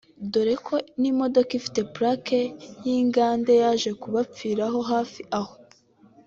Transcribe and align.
dore 0.31 0.55
ko 0.67 0.75
n’imodoka 1.01 1.51
ifite 1.59 1.79
’plaque’ 1.95 2.31
y’ingande 2.85 3.51
yaje 3.61 3.89
kubapfiraho 4.01 4.79
hafi 4.91 5.21
aho 5.39 5.53